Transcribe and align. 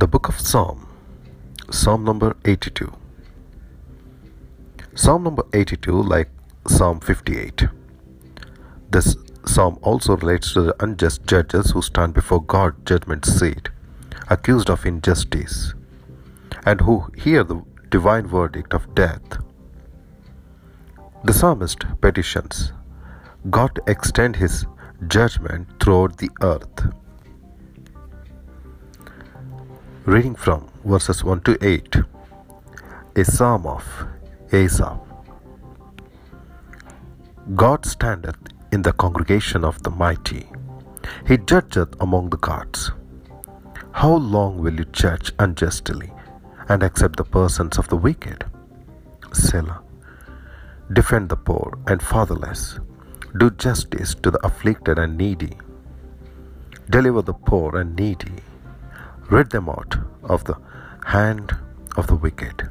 The 0.00 0.08
Book 0.08 0.28
of 0.30 0.40
Psalm, 0.40 0.86
Psalm 1.70 2.04
number 2.04 2.34
82. 2.46 2.90
Psalm 4.94 5.24
number 5.24 5.42
82, 5.52 5.92
like 5.92 6.30
Psalm 6.66 7.00
58. 7.00 7.68
This 8.90 9.16
psalm 9.44 9.78
also 9.82 10.16
relates 10.16 10.54
to 10.54 10.62
the 10.62 10.74
unjust 10.82 11.26
judges 11.26 11.72
who 11.72 11.82
stand 11.82 12.14
before 12.14 12.42
God's 12.42 12.78
judgment 12.86 13.26
seat, 13.26 13.68
accused 14.30 14.70
of 14.70 14.86
injustice, 14.86 15.74
and 16.64 16.80
who 16.80 17.10
hear 17.14 17.44
the 17.44 17.62
divine 17.90 18.26
verdict 18.26 18.72
of 18.72 18.94
death. 18.94 19.36
The 21.24 21.34
psalmist 21.34 21.84
petitions 22.00 22.72
God 23.50 23.74
to 23.74 23.82
extend 23.86 24.36
his 24.36 24.64
judgment 25.08 25.68
throughout 25.78 26.16
the 26.16 26.30
earth. 26.40 26.90
Reading 30.10 30.34
from 30.34 30.66
verses 30.84 31.22
1 31.22 31.42
to 31.42 31.56
8 31.64 31.98
A 33.14 33.24
Psalm 33.24 33.64
of 33.64 33.84
Asaph. 34.52 34.98
God 37.54 37.86
standeth 37.86 38.40
in 38.72 38.82
the 38.82 38.92
congregation 38.92 39.64
of 39.64 39.80
the 39.84 39.90
mighty, 39.90 40.48
He 41.28 41.38
judgeth 41.38 41.94
among 42.00 42.30
the 42.30 42.38
gods. 42.38 42.90
How 43.92 44.14
long 44.16 44.58
will 44.58 44.74
you 44.74 44.84
judge 44.86 45.30
unjustly 45.38 46.12
and 46.68 46.82
accept 46.82 47.14
the 47.14 47.30
persons 47.38 47.78
of 47.78 47.86
the 47.86 47.96
wicked? 47.96 48.44
Selah. 49.32 49.80
Defend 50.92 51.28
the 51.28 51.36
poor 51.36 51.78
and 51.86 52.02
fatherless. 52.02 52.80
Do 53.38 53.50
justice 53.52 54.16
to 54.16 54.32
the 54.32 54.44
afflicted 54.44 54.98
and 54.98 55.16
needy. 55.16 55.56
Deliver 56.90 57.22
the 57.22 57.34
poor 57.34 57.76
and 57.76 57.94
needy 57.94 58.42
rid 59.30 59.50
them 59.50 59.68
out 59.68 59.96
of 60.24 60.44
the 60.44 60.56
hand 61.06 61.56
of 61.96 62.06
the 62.06 62.16
wicked. 62.16 62.68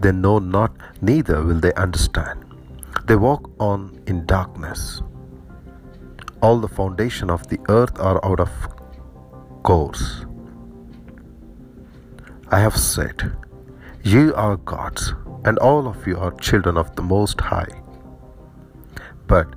They 0.00 0.12
know 0.12 0.38
not, 0.38 0.72
neither 1.00 1.42
will 1.42 1.60
they 1.60 1.72
understand. 1.74 2.44
They 3.04 3.16
walk 3.16 3.50
on 3.58 4.00
in 4.06 4.26
darkness. 4.26 5.02
All 6.40 6.58
the 6.58 6.68
foundation 6.68 7.30
of 7.30 7.46
the 7.48 7.58
earth 7.68 7.98
are 7.98 8.24
out 8.24 8.40
of 8.40 8.50
course. 9.62 10.24
I 12.50 12.60
have 12.60 12.76
said, 12.76 13.36
Ye 14.04 14.30
are 14.32 14.56
gods, 14.56 15.14
and 15.44 15.58
all 15.58 15.88
of 15.88 16.06
you 16.06 16.16
are 16.18 16.30
children 16.32 16.76
of 16.76 16.94
the 16.96 17.02
Most 17.02 17.40
High. 17.40 17.82
But 19.26 19.48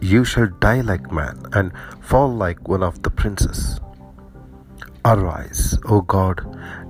you 0.00 0.24
shall 0.24 0.46
die 0.46 0.80
like 0.80 1.12
man, 1.12 1.42
and 1.52 1.72
fall 2.00 2.34
like 2.34 2.68
one 2.68 2.82
of 2.82 3.02
the 3.02 3.10
princes. 3.10 3.80
Arise, 5.02 5.78
O 5.86 6.02
God, 6.02 6.44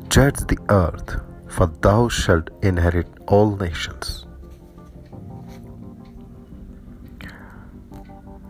judge 0.09 0.39
the 0.49 0.59
earth, 0.69 1.21
for 1.49 1.67
thou 1.67 2.09
shalt 2.09 2.51
inherit 2.61 3.07
all 3.29 3.57
nations. 3.57 4.27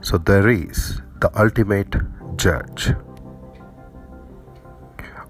So 0.00 0.16
there 0.16 0.48
is 0.48 1.02
the 1.20 1.30
ultimate 1.38 1.94
judge. 2.36 2.94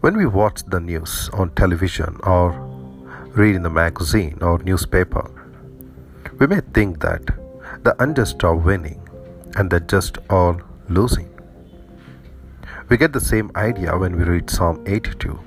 When 0.00 0.16
we 0.16 0.26
watch 0.26 0.62
the 0.62 0.78
news 0.78 1.28
on 1.32 1.50
television 1.50 2.16
or 2.22 2.52
read 3.34 3.56
in 3.56 3.62
the 3.62 3.70
magazine 3.70 4.38
or 4.40 4.58
newspaper, 4.60 5.28
we 6.38 6.46
may 6.46 6.60
think 6.72 7.00
that 7.00 7.26
the 7.82 7.96
unjust 7.98 8.44
are 8.44 8.54
winning 8.54 9.02
and 9.56 9.68
the 9.68 9.80
just 9.80 10.18
are 10.30 10.56
losing. 10.88 11.39
We 12.90 12.96
get 12.96 13.12
the 13.12 13.20
same 13.20 13.52
idea 13.54 13.96
when 13.96 14.16
we 14.16 14.24
read 14.24 14.50
Psalm 14.50 14.82
82, 14.84 15.38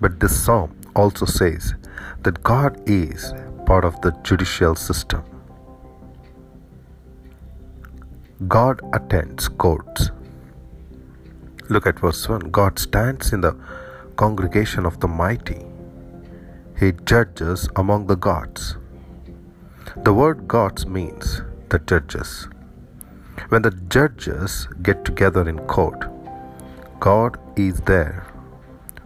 but 0.00 0.18
this 0.18 0.34
psalm 0.44 0.76
also 0.96 1.24
says 1.24 1.74
that 2.22 2.42
God 2.42 2.82
is 2.84 3.32
part 3.64 3.84
of 3.84 4.00
the 4.00 4.10
judicial 4.24 4.74
system. 4.74 5.22
God 8.48 8.80
attends 8.92 9.46
courts. 9.46 10.10
Look 11.68 11.86
at 11.86 12.00
verse 12.00 12.28
1 12.28 12.50
God 12.50 12.80
stands 12.80 13.32
in 13.32 13.40
the 13.42 13.56
congregation 14.16 14.84
of 14.84 14.98
the 14.98 15.06
mighty, 15.06 15.64
He 16.76 16.90
judges 17.04 17.68
among 17.76 18.08
the 18.08 18.16
gods. 18.16 18.76
The 19.96 20.12
word 20.12 20.48
gods 20.48 20.86
means 20.86 21.42
the 21.68 21.78
judges. 21.78 22.48
When 23.50 23.62
the 23.62 23.70
judges 23.70 24.66
get 24.82 25.04
together 25.04 25.48
in 25.48 25.60
court, 25.60 26.09
God 27.00 27.38
is 27.56 27.80
there, 27.80 28.26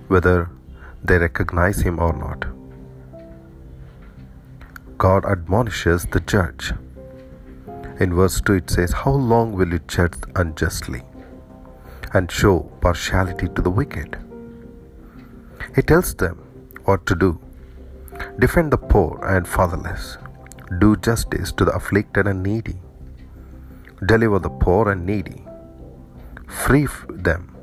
whether 0.08 0.50
they 1.04 1.16
recognize 1.16 1.80
Him 1.80 2.00
or 2.00 2.12
not. 2.12 2.44
God 4.98 5.24
admonishes 5.24 6.04
the 6.06 6.18
judge. 6.18 6.72
In 8.00 8.12
verse 8.12 8.40
2, 8.40 8.54
it 8.54 8.70
says, 8.70 8.92
How 8.92 9.12
long 9.12 9.52
will 9.52 9.68
you 9.68 9.78
judge 9.86 10.14
unjustly 10.34 11.02
and 12.12 12.32
show 12.32 12.68
partiality 12.80 13.46
to 13.54 13.62
the 13.62 13.70
wicked? 13.70 14.18
He 15.76 15.82
tells 15.82 16.16
them 16.16 16.38
what 16.84 17.06
to 17.06 17.14
do 17.14 17.40
defend 18.40 18.72
the 18.72 18.78
poor 18.78 19.24
and 19.24 19.46
fatherless, 19.46 20.18
do 20.80 20.96
justice 20.96 21.52
to 21.52 21.64
the 21.64 21.72
afflicted 21.72 22.26
and 22.26 22.42
needy, 22.42 22.80
deliver 24.04 24.40
the 24.40 24.50
poor 24.50 24.90
and 24.90 25.06
needy, 25.06 25.44
free 26.48 26.88
them 27.08 27.53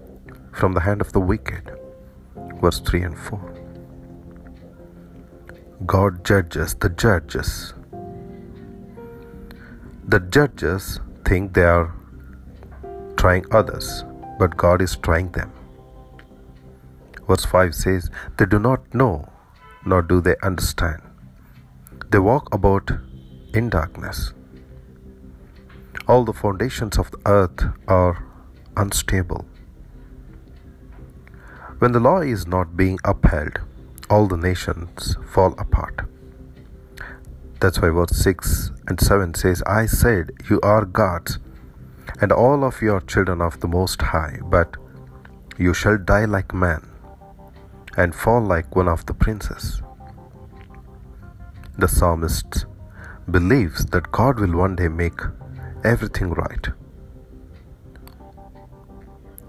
from 0.51 0.73
the 0.73 0.81
hand 0.81 1.01
of 1.01 1.11
the 1.13 1.19
wicked. 1.19 1.71
Verse 2.61 2.79
3 2.79 3.03
and 3.03 3.17
4. 3.17 3.51
God 5.85 6.23
judges 6.23 6.75
the 6.75 6.89
judges. 6.89 7.73
The 10.07 10.19
judges 10.19 10.99
think 11.25 11.53
they 11.53 11.63
are 11.63 11.93
trying 13.17 13.45
others, 13.51 14.03
but 14.37 14.57
God 14.57 14.81
is 14.81 14.95
trying 14.97 15.31
them. 15.31 15.51
Verse 17.27 17.45
5 17.45 17.73
says, 17.73 18.09
They 18.37 18.45
do 18.45 18.59
not 18.59 18.93
know, 18.93 19.29
nor 19.85 20.01
do 20.01 20.21
they 20.21 20.35
understand. 20.43 21.01
They 22.11 22.19
walk 22.19 22.53
about 22.53 22.91
in 23.53 23.69
darkness. 23.69 24.33
All 26.07 26.25
the 26.25 26.33
foundations 26.33 26.97
of 26.97 27.09
the 27.11 27.19
earth 27.25 27.63
are 27.87 28.23
unstable. 28.75 29.45
When 31.81 31.93
the 31.93 31.99
law 31.99 32.19
is 32.19 32.45
not 32.45 32.77
being 32.77 32.99
upheld, 33.03 33.59
all 34.07 34.27
the 34.27 34.37
nations 34.37 35.17
fall 35.27 35.55
apart. 35.57 36.01
That's 37.59 37.81
why 37.81 37.89
verse 37.89 38.15
6 38.17 38.69
and 38.87 39.01
7 39.01 39.33
says, 39.33 39.63
I 39.65 39.87
said, 39.87 40.29
You 40.47 40.59
are 40.61 40.85
gods, 40.85 41.39
and 42.21 42.31
all 42.31 42.63
of 42.63 42.83
you 42.83 42.93
are 42.93 43.01
children 43.01 43.41
of 43.41 43.59
the 43.61 43.67
Most 43.67 43.99
High, 43.99 44.37
but 44.43 44.77
you 45.57 45.73
shall 45.73 45.97
die 45.97 46.25
like 46.25 46.53
man, 46.53 46.87
and 47.97 48.13
fall 48.13 48.41
like 48.41 48.75
one 48.75 48.87
of 48.87 49.07
the 49.07 49.15
princes. 49.15 49.81
The 51.79 51.87
psalmist 51.87 52.65
believes 53.31 53.87
that 53.87 54.11
God 54.11 54.39
will 54.39 54.55
one 54.55 54.75
day 54.75 54.87
make 54.87 55.21
everything 55.83 56.29
right. 56.29 56.67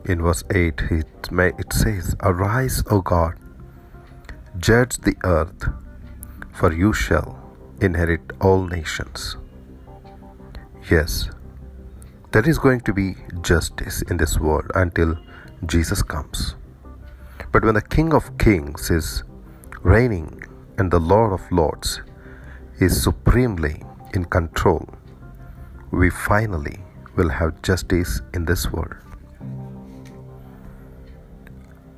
In 0.04 0.20
verse 0.20 0.42
8, 0.52 0.80
it, 0.90 1.72
says, 1.72 2.16
Arise, 2.22 2.82
O 2.90 3.00
God, 3.00 3.34
judge 4.58 4.98
the 4.98 5.14
earth, 5.22 5.68
for 6.52 6.72
you 6.72 6.92
shall 6.92 7.38
inherit 7.80 8.20
all 8.40 8.66
nations. 8.66 9.36
Yes, 10.90 11.30
there 12.32 12.48
is 12.48 12.58
going 12.58 12.80
to 12.80 12.92
be 12.92 13.14
justice 13.42 14.02
in 14.02 14.16
this 14.16 14.40
world 14.40 14.72
until 14.74 15.16
Jesus 15.66 16.02
comes. 16.02 16.56
But 17.52 17.64
when 17.64 17.74
the 17.74 17.82
King 17.82 18.12
of 18.12 18.36
Kings 18.38 18.90
is 18.90 19.22
reigning 19.82 20.42
and 20.78 20.90
the 20.90 20.98
Lord 20.98 21.32
of 21.32 21.52
Lords 21.52 22.00
is 22.80 23.00
supremely 23.00 23.82
in 24.14 24.24
control, 24.24 24.88
we 25.92 26.10
finally 26.10 26.80
will 27.14 27.28
have 27.28 27.62
justice 27.62 28.20
in 28.34 28.46
this 28.46 28.72
world. 28.72 28.96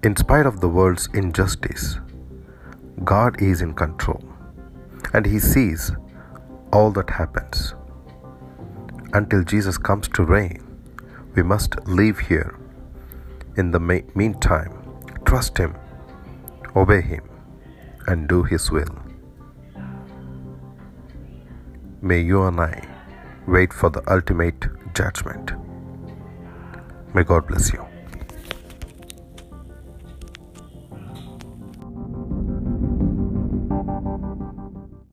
In 0.04 0.14
spite 0.16 0.44
of 0.44 0.60
the 0.60 0.68
world's 0.68 1.08
injustice, 1.14 1.98
God 3.04 3.40
is 3.40 3.62
in 3.62 3.72
control 3.72 4.22
and 5.14 5.24
He 5.24 5.38
sees 5.38 5.92
all 6.74 6.90
that 6.90 7.08
happens. 7.08 7.74
Until 9.14 9.42
Jesus 9.42 9.78
comes 9.78 10.08
to 10.08 10.24
reign, 10.24 10.60
we 11.34 11.42
must 11.42 11.78
live 11.86 12.18
here. 12.18 12.58
In 13.56 13.70
the 13.70 13.80
meantime, 13.80 14.74
trust 15.24 15.56
Him, 15.56 15.74
obey 16.76 17.00
Him, 17.00 17.26
and 18.06 18.28
do 18.28 18.42
His 18.42 18.70
will. 18.70 18.94
May 22.02 22.20
you 22.20 22.42
and 22.42 22.60
I 22.60 22.86
wait 23.46 23.72
for 23.72 23.88
the 23.88 24.02
ultimate 24.12 24.68
judgment. 24.92 25.52
May 27.14 27.24
God 27.24 27.46
bless 27.46 27.72
you. 27.72 27.93